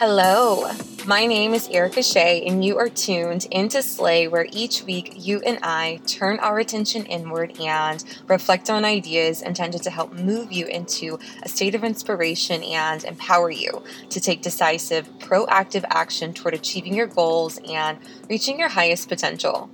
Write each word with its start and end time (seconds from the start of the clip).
Hello, 0.00 0.66
my 1.06 1.26
name 1.26 1.52
is 1.52 1.68
Erica 1.68 2.00
Shaye, 2.00 2.48
and 2.48 2.64
you 2.64 2.78
are 2.78 2.88
tuned 2.88 3.46
into 3.50 3.82
Slay, 3.82 4.28
where 4.28 4.46
each 4.50 4.82
week 4.84 5.12
you 5.14 5.42
and 5.44 5.58
I 5.62 6.00
turn 6.06 6.38
our 6.38 6.58
attention 6.58 7.04
inward 7.04 7.60
and 7.60 8.02
reflect 8.26 8.70
on 8.70 8.86
ideas 8.86 9.42
intended 9.42 9.82
to 9.82 9.90
help 9.90 10.14
move 10.14 10.52
you 10.52 10.64
into 10.64 11.18
a 11.42 11.50
state 11.50 11.74
of 11.74 11.84
inspiration 11.84 12.62
and 12.62 13.04
empower 13.04 13.50
you 13.50 13.82
to 14.08 14.20
take 14.22 14.40
decisive, 14.40 15.06
proactive 15.18 15.84
action 15.90 16.32
toward 16.32 16.54
achieving 16.54 16.94
your 16.94 17.06
goals 17.06 17.60
and 17.68 17.98
reaching 18.30 18.58
your 18.58 18.70
highest 18.70 19.06
potential. 19.06 19.68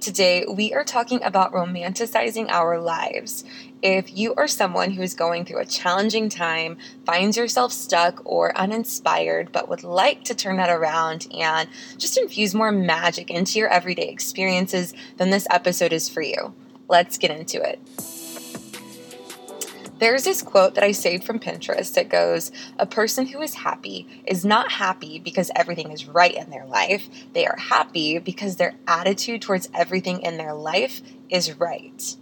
Today, 0.00 0.46
we 0.48 0.72
are 0.72 0.82
talking 0.82 1.22
about 1.22 1.52
romanticizing 1.52 2.48
our 2.48 2.80
lives. 2.80 3.44
If 3.82 4.16
you 4.16 4.34
are 4.34 4.48
someone 4.48 4.92
who 4.92 5.02
is 5.02 5.12
going 5.12 5.44
through 5.44 5.60
a 5.60 5.66
challenging 5.66 6.30
time, 6.30 6.78
finds 7.04 7.36
yourself 7.36 7.70
stuck 7.70 8.22
or 8.24 8.56
uninspired, 8.56 9.52
but 9.52 9.68
would 9.68 9.84
like 9.84 10.24
to 10.24 10.34
turn 10.34 10.56
that 10.56 10.70
around 10.70 11.26
and 11.38 11.68
just 11.98 12.16
infuse 12.16 12.54
more 12.54 12.72
magic 12.72 13.30
into 13.30 13.58
your 13.58 13.68
everyday 13.68 14.08
experiences, 14.08 14.94
then 15.18 15.28
this 15.28 15.46
episode 15.50 15.92
is 15.92 16.08
for 16.08 16.22
you. 16.22 16.54
Let's 16.88 17.18
get 17.18 17.30
into 17.30 17.60
it. 17.60 17.78
There's 20.00 20.24
this 20.24 20.40
quote 20.40 20.76
that 20.76 20.84
I 20.84 20.92
saved 20.92 21.24
from 21.24 21.38
Pinterest 21.38 21.92
that 21.92 22.08
goes 22.08 22.50
A 22.78 22.86
person 22.86 23.26
who 23.26 23.42
is 23.42 23.54
happy 23.54 24.22
is 24.24 24.46
not 24.46 24.72
happy 24.72 25.18
because 25.18 25.50
everything 25.54 25.92
is 25.92 26.06
right 26.06 26.34
in 26.34 26.48
their 26.48 26.64
life. 26.64 27.06
They 27.34 27.46
are 27.46 27.58
happy 27.58 28.18
because 28.18 28.56
their 28.56 28.76
attitude 28.88 29.42
towards 29.42 29.68
everything 29.74 30.22
in 30.22 30.38
their 30.38 30.54
life 30.54 31.02
is 31.28 31.52
right. 31.52 32.16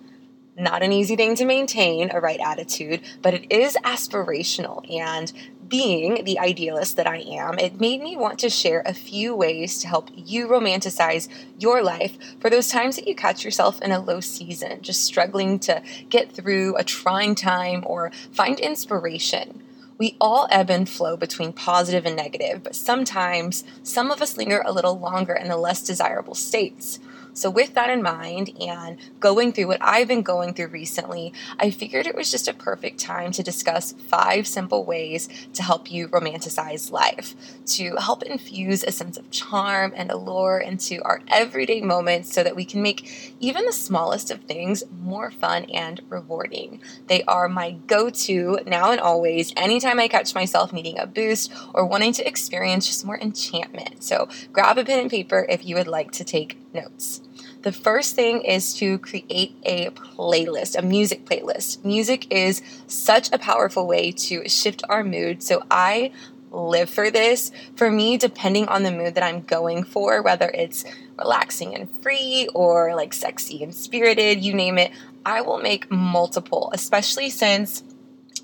Not 0.57 0.83
an 0.83 0.93
easy 0.93 1.15
thing 1.15 1.37
to 1.37 1.45
maintain, 1.45 2.11
a 2.11 2.21
right 2.21 2.41
attitude, 2.41 3.01
but 3.23 3.33
it 3.33 3.47
is 3.49 3.77
aspirational. 3.85 4.85
And 4.93 5.33
being 5.69 6.25
the 6.25 6.39
idealist 6.39 6.97
that 6.97 7.07
I 7.07 7.19
am, 7.19 7.59
it 7.59 7.81
made 7.81 8.01
me 8.01 8.17
want 8.17 8.39
to 8.41 8.51
share 8.51 8.83
a 8.85 8.95
few 8.95 9.35
ways 9.35 9.79
to 9.79 9.89
help 9.89 10.11
you 10.15 10.49
romanticize 10.49 11.29
your 11.59 11.83
life 11.83 12.17
for 12.41 12.51
those 12.51 12.69
times 12.69 12.97
that 12.97 13.07
you 13.07 13.15
catch 13.15 13.45
yourself 13.45 13.81
in 13.83 13.93
a 13.93 14.01
low 14.01 14.21
season, 14.21 14.81
just 14.83 15.05
struggling 15.05 15.59
to 15.61 15.83
get 16.09 16.33
through 16.33 16.77
a 16.77 16.85
trying 16.85 17.35
time 17.35 17.83
or 17.87 18.11
find 18.33 18.59
inspiration. 18.61 19.63
We 19.99 20.17
all 20.21 20.47
ebb 20.51 20.71
and 20.71 20.89
flow 20.89 21.17
between 21.17 21.53
positive 21.53 22.07
and 22.07 22.15
negative, 22.15 22.63
but 22.63 22.77
sometimes 22.77 23.65
some 23.83 24.13
of 24.13 24.23
us 24.23 24.37
linger 24.37 24.63
a 24.65 24.73
little 24.73 24.99
longer 24.99 25.35
in 25.35 25.49
the 25.49 25.57
less 25.57 25.83
desirable 25.83 26.37
states. 26.37 27.01
So, 27.39 27.51
with 27.51 27.75
that 27.75 27.89
in 27.89 28.03
mind 28.03 28.51
and 28.61 28.99
going 29.21 29.53
through 29.53 29.69
what 29.69 29.79
I've 29.81 30.09
been 30.09 30.23
going 30.23 30.55
through 30.55 30.69
recently, 30.69 31.33
I 31.61 31.71
figured 31.71 32.09
it 32.09 32.17
was 32.17 32.33
just 32.33 32.49
a 32.49 32.53
perfect 32.53 32.99
time 32.99 33.31
to 33.33 33.45
discuss 33.45 33.93
five 33.93 34.45
simple 34.49 34.85
ways 34.85 35.29
to 35.55 35.63
help 35.63 35.89
you 35.89 36.09
romanticize 36.09 36.91
life, 36.91 37.37
to 37.67 37.95
help 37.95 38.25
infuse 38.25 38.83
a 38.83 38.91
sense 38.91 39.17
of 39.17 39.31
charm 39.31 39.93
and 39.95 40.11
allure 40.11 40.59
into 40.59 41.01
our 41.05 41.21
everyday 41.29 41.81
moments 41.81 42.33
so 42.33 42.43
that 42.43 42.57
we 42.57 42.65
can 42.65 42.83
make 42.83 43.33
even 43.39 43.65
the 43.67 43.73
smallest 43.73 44.33
of 44.33 44.41
things 44.41 44.83
more 44.91 45.31
fun 45.31 45.65
and 45.67 46.03
rewarding. 46.09 46.81
They 47.07 47.23
are 47.25 47.49
my 47.49 47.71
go 47.87 48.11
to 48.11 48.59
now 48.67 48.91
and 48.91 49.01
always, 49.01 49.53
anytime 49.57 50.01
I 50.01 50.09
catch 50.09 50.35
myself 50.35 50.73
needing 50.73 50.99
a 50.99 51.07
boost 51.07 51.53
or 51.73 51.87
wanting 51.87 52.15
to 52.15 52.27
experience 52.27 52.89
just 52.89 53.07
more 53.07 53.19
enchantment. 53.21 54.03
So, 54.03 54.29
grab 54.53 54.77
a 54.77 54.85
pen 54.85 54.99
and 54.99 55.11
paper 55.11 55.47
if 55.49 55.65
you 55.65 55.77
would 55.77 55.87
like 55.87 56.11
to 56.13 56.25
take 56.25 56.59
notes. 56.75 57.21
The 57.63 57.73
first 57.73 58.15
thing 58.15 58.43
is 58.43 58.73
to 58.75 58.99
create 58.99 59.57
a 59.65 59.91
playlist, 59.91 60.79
a 60.79 60.83
music 60.83 61.25
playlist. 61.25 61.85
Music 61.85 62.33
is 62.33 62.63
such 62.87 63.33
a 63.33 63.39
powerful 63.39 63.87
way 63.87 64.13
to 64.13 64.49
shift 64.49 64.85
our 64.89 65.03
mood. 65.03 65.43
So 65.43 65.65
I 65.69 66.13
live 66.53 66.89
for 66.89 67.11
this. 67.11 67.51
For 67.75 67.91
me, 67.91 68.17
depending 68.17 68.69
on 68.69 68.85
the 68.85 68.93
mood 68.93 69.17
that 69.17 69.25
I'm 69.25 69.43
going 69.43 69.83
for, 69.83 70.23
whether 70.23 70.49
it's 70.49 70.85
relaxing 71.19 71.75
and 71.75 71.89
free 72.01 72.49
or 72.55 72.95
like 72.95 73.13
sexy 73.13 73.63
and 73.63 73.75
spirited, 73.75 74.43
you 74.43 74.55
name 74.55 74.79
it, 74.79 74.93
I 75.27 75.41
will 75.41 75.59
make 75.59 75.91
multiple, 75.91 76.71
especially 76.73 77.29
since 77.29 77.83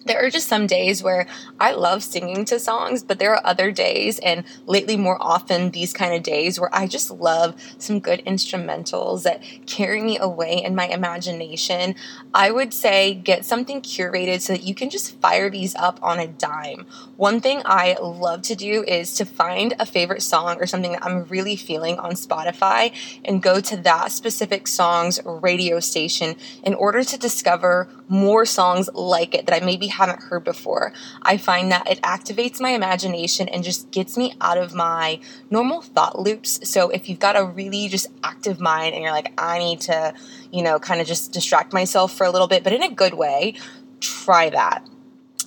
there 0.04 0.25
are 0.25 0.31
just 0.31 0.48
some 0.48 0.66
days 0.66 1.03
where 1.03 1.26
I 1.59 1.72
love 1.72 2.03
singing 2.03 2.44
to 2.47 2.59
songs, 2.59 3.03
but 3.03 3.19
there 3.19 3.32
are 3.34 3.47
other 3.47 3.70
days, 3.70 4.19
and 4.19 4.44
lately 4.66 4.97
more 4.97 5.19
often 5.20 5.70
these 5.70 5.92
kind 5.92 6.15
of 6.15 6.22
days, 6.22 6.60
where 6.60 6.75
I 6.75 6.87
just 6.87 7.10
love 7.10 7.54
some 7.78 8.00
good 8.00 8.22
instrumentals 8.26 9.22
that 9.22 9.42
carry 9.66 10.03
me 10.03 10.19
away 10.19 10.62
in 10.62 10.75
my 10.75 10.87
imagination. 10.87 11.94
I 12.32 12.50
would 12.50 12.75
say 12.75 13.15
get 13.15 13.44
something 13.44 13.81
curated 13.81 14.41
so 14.41 14.53
that 14.53 14.62
you 14.62 14.75
can 14.75 14.91
just 14.91 15.19
fire 15.20 15.50
these 15.50 15.75
up 15.76 15.98
on 16.03 16.19
a 16.19 16.26
dime. 16.26 16.86
One 17.16 17.41
thing 17.41 17.62
I 17.65 17.97
love 18.00 18.42
to 18.42 18.54
do 18.54 18.84
is 18.86 19.15
to 19.15 19.25
find 19.25 19.75
a 19.78 19.86
favorite 19.86 20.22
song 20.22 20.56
or 20.60 20.66
something 20.66 20.92
that 20.92 21.04
I'm 21.04 21.25
really 21.25 21.56
feeling 21.56 21.98
on 21.98 22.12
Spotify 22.12 22.92
and 23.25 23.42
go 23.42 23.60
to 23.60 23.76
that 23.78 24.12
specific 24.12 24.66
song's 24.69 25.21
radio 25.25 25.81
station 25.81 26.36
in 26.62 26.75
order 26.75 27.03
to 27.04 27.19
discover 27.19 27.88
more 28.09 28.44
songs 28.44 28.91
like 28.94 29.34
it 29.34 29.47
that 29.47 29.62
I 29.62 29.65
maybe 29.65 29.88
haven't 29.97 30.22
heard 30.22 30.44
before. 30.44 30.93
I 31.22 31.37
find 31.37 31.71
that 31.72 31.91
it 31.91 32.00
activates 32.03 32.60
my 32.60 32.71
imagination 32.71 33.49
and 33.49 33.65
just 33.65 33.91
gets 33.91 34.16
me 34.16 34.34
out 34.41 34.59
of 34.59 34.75
my 34.75 35.21
normal 35.50 35.82
thought 35.82 36.19
loops. 36.19 36.69
So 36.69 36.91
if 36.91 37.09
you've 37.09 37.19
got 37.19 37.37
a 37.37 37.44
really 37.44 37.88
just 37.88 38.06
active 38.22 38.60
mind 38.60 38.94
and 38.94 39.03
you're 39.03 39.12
like, 39.12 39.33
I 39.38 39.59
need 39.59 39.81
to, 39.83 40.15
you 40.50 40.62
know, 40.62 40.78
kind 40.78 41.00
of 41.00 41.06
just 41.06 41.33
distract 41.33 41.72
myself 41.72 42.12
for 42.16 42.25
a 42.25 42.31
little 42.31 42.49
bit, 42.49 42.65
but 42.65 42.72
in 42.72 42.83
a 42.83 42.91
good 42.91 43.15
way, 43.15 43.54
try 44.00 44.50
that. 44.50 44.87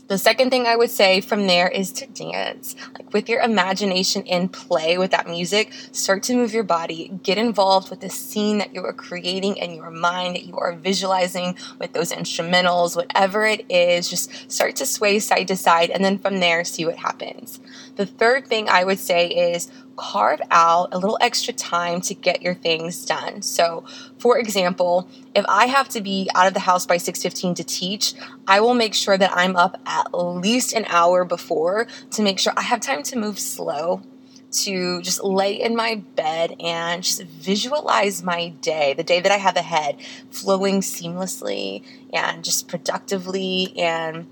The 0.07 0.17
second 0.17 0.51
thing 0.51 0.67
I 0.67 0.77
would 0.77 0.89
say 0.89 1.19
from 1.19 1.47
there 1.47 1.67
is 1.67 1.91
to 1.93 2.07
dance. 2.07 2.75
Like 2.93 3.11
with 3.11 3.27
your 3.27 3.41
imagination 3.41 4.23
in 4.23 4.47
play 4.47 4.97
with 4.97 5.11
that 5.11 5.27
music, 5.27 5.73
start 5.91 6.23
to 6.23 6.35
move 6.35 6.53
your 6.53 6.63
body, 6.63 7.11
get 7.23 7.37
involved 7.37 7.89
with 7.89 7.99
the 7.99 8.09
scene 8.09 8.59
that 8.59 8.73
you 8.73 8.85
are 8.85 8.93
creating 8.93 9.57
in 9.57 9.73
your 9.73 9.91
mind, 9.91 10.35
that 10.35 10.45
you 10.45 10.57
are 10.57 10.73
visualizing 10.73 11.57
with 11.77 11.91
those 11.91 12.13
instrumentals, 12.13 12.95
whatever 12.95 13.45
it 13.45 13.65
is, 13.69 14.09
just 14.09 14.49
start 14.49 14.77
to 14.77 14.85
sway 14.85 15.19
side 15.19 15.49
to 15.49 15.57
side, 15.57 15.89
and 15.89 16.05
then 16.05 16.17
from 16.17 16.39
there, 16.39 16.63
see 16.63 16.85
what 16.85 16.95
happens. 16.95 17.59
The 17.97 18.05
third 18.05 18.47
thing 18.47 18.69
I 18.69 18.85
would 18.85 18.99
say 18.99 19.27
is 19.27 19.69
carve 19.97 20.39
out 20.51 20.89
a 20.93 20.97
little 20.97 21.17
extra 21.19 21.53
time 21.53 21.99
to 22.01 22.13
get 22.13 22.41
your 22.41 22.53
things 22.53 23.03
done. 23.03 23.41
So, 23.41 23.83
for 24.19 24.37
example, 24.37 25.09
if 25.35 25.43
I 25.49 25.65
have 25.65 25.89
to 25.89 26.01
be 26.01 26.29
out 26.35 26.47
of 26.47 26.53
the 26.53 26.61
house 26.61 26.85
by 26.85 26.97
6:15 26.97 27.55
to 27.55 27.63
teach, 27.63 28.13
I 28.47 28.61
will 28.61 28.73
make 28.73 28.93
sure 28.93 29.17
that 29.17 29.31
I'm 29.35 29.55
up 29.55 29.81
at 29.85 30.13
least 30.13 30.73
an 30.73 30.85
hour 30.87 31.25
before 31.25 31.87
to 32.11 32.21
make 32.21 32.39
sure 32.39 32.53
I 32.55 32.61
have 32.61 32.79
time 32.79 33.03
to 33.03 33.17
move 33.17 33.39
slow 33.39 34.01
to 34.49 35.01
just 35.01 35.23
lay 35.23 35.53
in 35.53 35.75
my 35.75 35.95
bed 36.15 36.55
and 36.59 37.03
just 37.03 37.23
visualize 37.23 38.23
my 38.23 38.49
day, 38.61 38.93
the 38.93 39.03
day 39.03 39.19
that 39.19 39.31
I 39.31 39.37
have 39.37 39.57
ahead, 39.57 39.97
flowing 40.31 40.81
seamlessly 40.81 41.83
and 42.13 42.43
just 42.43 42.67
productively 42.67 43.73
and 43.77 44.27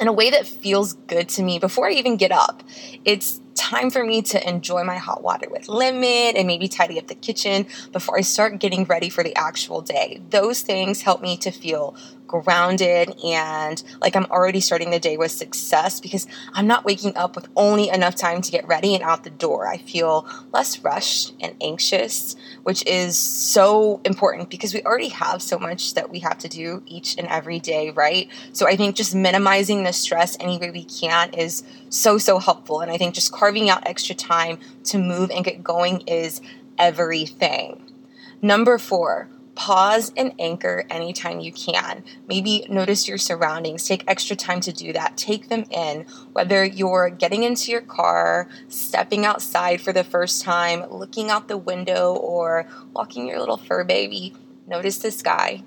in 0.00 0.08
a 0.08 0.12
way 0.12 0.30
that 0.30 0.46
feels 0.46 0.94
good 0.94 1.28
to 1.28 1.42
me 1.42 1.58
before 1.58 1.88
I 1.88 1.92
even 1.92 2.16
get 2.16 2.32
up. 2.32 2.62
It's 3.04 3.40
time 3.60 3.90
for 3.90 4.02
me 4.02 4.22
to 4.22 4.48
enjoy 4.48 4.82
my 4.84 4.96
hot 4.96 5.22
water 5.22 5.46
with 5.50 5.68
lemon 5.68 6.34
and 6.34 6.46
maybe 6.46 6.66
tidy 6.66 6.98
up 6.98 7.08
the 7.08 7.14
kitchen 7.14 7.66
before 7.92 8.16
I 8.16 8.22
start 8.22 8.58
getting 8.58 8.84
ready 8.84 9.10
for 9.10 9.22
the 9.22 9.36
actual 9.36 9.82
day. 9.82 10.22
Those 10.30 10.62
things 10.62 11.02
help 11.02 11.20
me 11.20 11.36
to 11.38 11.50
feel 11.50 11.94
grounded 12.30 13.12
and 13.24 13.82
like 14.00 14.14
I'm 14.14 14.26
already 14.26 14.60
starting 14.60 14.90
the 14.90 15.00
day 15.00 15.16
with 15.16 15.32
success 15.32 15.98
because 15.98 16.28
I'm 16.52 16.68
not 16.68 16.84
waking 16.84 17.16
up 17.16 17.34
with 17.34 17.48
only 17.56 17.88
enough 17.88 18.14
time 18.14 18.40
to 18.40 18.52
get 18.52 18.68
ready 18.68 18.94
and 18.94 19.02
out 19.02 19.24
the 19.24 19.30
door. 19.30 19.66
I 19.66 19.78
feel 19.78 20.28
less 20.52 20.78
rushed 20.78 21.34
and 21.40 21.56
anxious, 21.60 22.36
which 22.62 22.86
is 22.86 23.18
so 23.18 24.00
important 24.04 24.48
because 24.48 24.72
we 24.72 24.82
already 24.84 25.08
have 25.08 25.42
so 25.42 25.58
much 25.58 25.94
that 25.94 26.08
we 26.08 26.20
have 26.20 26.38
to 26.38 26.48
do 26.48 26.84
each 26.86 27.18
and 27.18 27.26
every 27.26 27.58
day, 27.58 27.90
right? 27.90 28.28
So 28.52 28.68
I 28.68 28.76
think 28.76 28.94
just 28.94 29.12
minimizing 29.12 29.82
the 29.82 29.92
stress 29.92 30.36
any 30.38 30.56
way 30.56 30.70
we 30.70 30.84
can 30.84 31.34
is 31.34 31.64
so, 31.90 32.16
so 32.16 32.38
helpful. 32.38 32.80
And 32.80 32.90
I 32.90 32.96
think 32.96 33.14
just 33.14 33.32
carving 33.32 33.68
out 33.68 33.86
extra 33.86 34.14
time 34.14 34.58
to 34.84 34.98
move 34.98 35.30
and 35.30 35.44
get 35.44 35.62
going 35.62 36.00
is 36.02 36.40
everything. 36.78 37.84
Number 38.40 38.78
four, 38.78 39.28
pause 39.54 40.10
and 40.16 40.32
anchor 40.38 40.86
anytime 40.88 41.40
you 41.40 41.52
can. 41.52 42.02
Maybe 42.26 42.64
notice 42.70 43.06
your 43.06 43.18
surroundings. 43.18 43.84
Take 43.84 44.04
extra 44.08 44.34
time 44.34 44.60
to 44.62 44.72
do 44.72 44.94
that. 44.94 45.18
Take 45.18 45.48
them 45.48 45.64
in. 45.70 46.06
Whether 46.32 46.64
you're 46.64 47.10
getting 47.10 47.42
into 47.42 47.70
your 47.70 47.82
car, 47.82 48.48
stepping 48.68 49.26
outside 49.26 49.82
for 49.82 49.92
the 49.92 50.04
first 50.04 50.42
time, 50.42 50.90
looking 50.90 51.28
out 51.28 51.48
the 51.48 51.58
window, 51.58 52.14
or 52.14 52.66
walking 52.94 53.26
your 53.26 53.38
little 53.38 53.58
fur 53.58 53.84
baby, 53.84 54.34
notice 54.66 54.98
the 54.98 55.10
sky. 55.10 55.62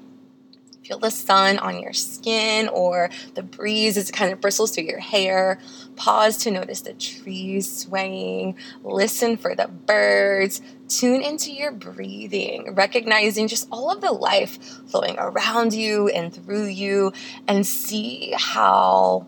Feel 0.85 0.99
the 0.99 1.11
sun 1.11 1.59
on 1.59 1.79
your 1.79 1.93
skin 1.93 2.67
or 2.67 3.09
the 3.35 3.43
breeze 3.43 3.97
as 3.97 4.09
it 4.09 4.13
kind 4.13 4.33
of 4.33 4.41
bristles 4.41 4.71
through 4.71 4.83
your 4.83 4.99
hair. 4.99 5.59
Pause 5.95 6.37
to 6.39 6.51
notice 6.51 6.81
the 6.81 6.93
trees 6.93 7.83
swaying. 7.83 8.57
Listen 8.83 9.37
for 9.37 9.55
the 9.55 9.67
birds. 9.67 10.61
Tune 10.89 11.21
into 11.21 11.53
your 11.53 11.71
breathing, 11.71 12.75
recognizing 12.75 13.47
just 13.47 13.67
all 13.71 13.89
of 13.89 14.01
the 14.01 14.11
life 14.11 14.61
flowing 14.89 15.15
around 15.17 15.73
you 15.73 16.09
and 16.09 16.33
through 16.33 16.65
you, 16.65 17.13
and 17.47 17.65
see 17.65 18.33
how 18.37 19.25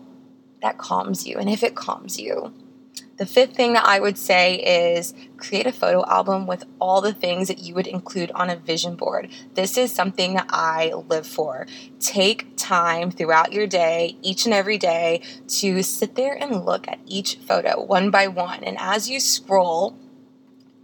that 0.62 0.78
calms 0.78 1.26
you 1.26 1.38
and 1.38 1.48
if 1.48 1.62
it 1.62 1.74
calms 1.74 2.20
you. 2.20 2.52
The 3.16 3.24
fifth 3.26 3.56
thing 3.56 3.72
that 3.72 3.86
I 3.86 3.98
would 3.98 4.18
say 4.18 4.56
is 4.56 5.14
create 5.38 5.66
a 5.66 5.72
photo 5.72 6.04
album 6.06 6.46
with 6.46 6.64
all 6.78 7.00
the 7.00 7.14
things 7.14 7.48
that 7.48 7.60
you 7.60 7.74
would 7.74 7.86
include 7.86 8.30
on 8.32 8.50
a 8.50 8.56
vision 8.56 8.94
board. 8.94 9.30
This 9.54 9.78
is 9.78 9.90
something 9.90 10.34
that 10.34 10.48
I 10.50 10.92
live 11.08 11.26
for. 11.26 11.66
Take 11.98 12.46
time 12.56 13.10
throughout 13.10 13.54
your 13.54 13.66
day, 13.66 14.16
each 14.20 14.44
and 14.44 14.52
every 14.52 14.76
day, 14.76 15.22
to 15.48 15.82
sit 15.82 16.14
there 16.14 16.34
and 16.34 16.66
look 16.66 16.86
at 16.88 17.00
each 17.06 17.36
photo 17.36 17.82
one 17.82 18.10
by 18.10 18.28
one. 18.28 18.62
And 18.62 18.76
as 18.78 19.08
you 19.08 19.18
scroll, 19.18 19.96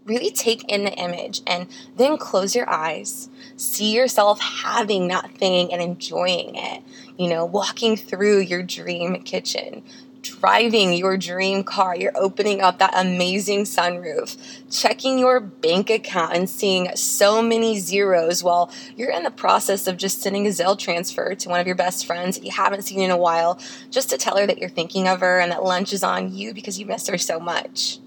really 0.07 0.31
take 0.31 0.65
in 0.71 0.85
the 0.85 0.93
image 0.93 1.43
and 1.47 1.67
then 1.97 2.17
close 2.17 2.57
your 2.57 2.69
eyes. 2.69 3.29
See 3.57 3.93
yourself 3.95 4.41
having 4.41 5.09
that 5.09 5.37
thing 5.37 5.73
and 5.73 5.83
enjoying 5.83 6.55
it. 6.55 6.83
You 7.19 7.29
know, 7.29 7.45
walking 7.45 7.97
through 7.97 8.39
your 8.41 8.63
dream 8.63 9.23
kitchen, 9.23 9.83
driving 10.23 10.93
your 10.95 11.17
dream 11.17 11.65
car, 11.65 11.97
you're 11.97 12.17
opening 12.17 12.61
up 12.61 12.79
that 12.79 12.93
amazing 12.95 13.65
sunroof, 13.65 14.37
checking 14.71 15.19
your 15.19 15.41
bank 15.41 15.91
account 15.91 16.35
and 16.35 16.49
seeing 16.49 16.89
so 16.95 17.43
many 17.43 17.79
zeros 17.79 18.43
while 18.43 18.71
you're 18.97 19.11
in 19.11 19.25
the 19.25 19.31
process 19.31 19.87
of 19.87 19.97
just 19.97 20.23
sending 20.23 20.47
a 20.47 20.51
Zelle 20.51 20.79
transfer 20.79 21.35
to 21.35 21.49
one 21.49 21.61
of 21.61 21.67
your 21.67 21.77
best 21.77 22.07
friends 22.07 22.39
that 22.39 22.45
you 22.45 22.53
haven't 22.53 22.83
seen 22.83 23.01
in 23.01 23.11
a 23.11 23.17
while, 23.17 23.59
just 23.91 24.11
to 24.11 24.17
tell 24.17 24.37
her 24.37 24.47
that 24.47 24.59
you're 24.59 24.71
thinking 24.71 25.09
of 25.09 25.21
her 25.21 25.41
and 25.41 25.53
that 25.53 25.65
lunch 25.65 25.93
is 25.93 26.05
on 26.05 26.33
you 26.33 26.55
because 26.55 26.79
you 26.79 26.87
miss 26.87 27.09
her 27.09 27.19
so 27.19 27.41
much. 27.41 27.99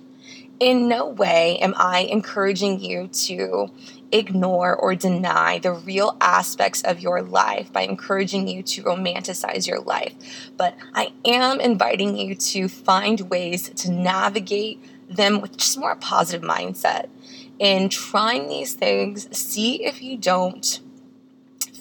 In 0.60 0.88
no 0.88 1.10
way 1.10 1.58
am 1.58 1.74
I 1.76 2.00
encouraging 2.00 2.80
you 2.80 3.10
to 3.10 3.70
ignore 4.12 4.76
or 4.76 4.96
deny 4.96 5.60
the 5.60 5.72
real 5.72 6.18
aspects 6.22 6.82
of 6.84 7.00
your 7.00 7.22
life 7.22 7.72
by 7.72 7.82
encouraging 7.82 8.48
you 8.48 8.64
to 8.64 8.84
romanticize 8.84 9.68
your 9.68 9.80
life. 9.80 10.14
But 10.58 10.76
I 10.94 11.14
am 11.26 11.60
inviting 11.60 12.16
you 12.18 12.36
to 12.36 12.68
find 12.68 13.22
ways 13.30 13.70
to 13.70 13.92
navigate 13.92 14.80
them 15.10 15.42
with 15.42 15.58
just 15.58 15.78
more 15.78 15.96
positive 15.96 16.48
mindset. 16.48 17.08
In 17.60 17.90
trying 17.90 18.48
these 18.50 18.74
things, 18.74 19.36
see 19.36 19.86
if 19.86 20.02
you 20.02 20.18
don't 20.18 20.80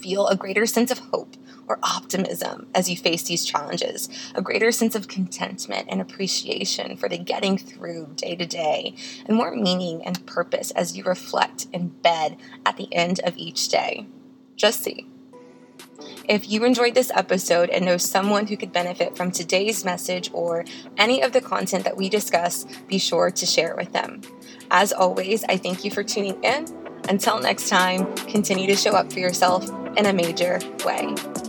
feel 0.04 0.26
a 0.26 0.36
greater 0.36 0.66
sense 0.66 0.90
of 0.90 0.98
hope 0.98 1.34
or 1.66 1.78
optimism 1.82 2.66
as 2.74 2.90
you 2.90 2.96
face 2.96 3.22
these 3.22 3.42
challenges, 3.42 4.10
a 4.34 4.42
greater 4.42 4.70
sense 4.70 4.94
of 4.94 5.08
contentment 5.08 5.88
and 5.88 5.98
appreciation 5.98 6.94
for 6.98 7.08
the 7.08 7.16
getting 7.16 7.56
through 7.56 8.12
day 8.16 8.36
to 8.36 8.44
day, 8.44 8.94
and 9.24 9.34
more 9.34 9.56
meaning 9.56 10.04
and 10.04 10.26
purpose 10.26 10.70
as 10.72 10.94
you 10.94 11.02
reflect 11.04 11.68
in 11.72 11.88
bed 11.88 12.36
at 12.66 12.76
the 12.76 12.92
end 12.92 13.18
of 13.24 13.34
each 13.38 13.68
day. 13.68 14.06
Just 14.56 14.82
see. 14.82 15.06
If 16.28 16.50
you 16.50 16.64
enjoyed 16.64 16.94
this 16.94 17.10
episode 17.14 17.70
and 17.70 17.86
know 17.86 17.96
someone 17.96 18.46
who 18.46 18.58
could 18.58 18.72
benefit 18.72 19.16
from 19.16 19.30
today's 19.30 19.86
message 19.86 20.30
or 20.34 20.66
any 20.98 21.22
of 21.22 21.32
the 21.32 21.40
content 21.40 21.84
that 21.84 21.96
we 21.96 22.10
discuss, 22.10 22.66
be 22.88 22.98
sure 22.98 23.30
to 23.30 23.46
share 23.46 23.70
it 23.70 23.78
with 23.78 23.92
them. 23.92 24.20
As 24.70 24.92
always, 24.92 25.44
I 25.44 25.56
thank 25.56 25.82
you 25.82 25.90
for 25.90 26.04
tuning 26.04 26.44
in. 26.44 26.66
Until 27.08 27.40
next 27.40 27.70
time, 27.70 28.14
continue 28.16 28.66
to 28.66 28.76
show 28.76 28.92
up 28.92 29.10
for 29.10 29.18
yourself 29.18 29.70
in 29.96 30.06
a 30.06 30.12
major 30.12 30.58
way. 30.84 31.43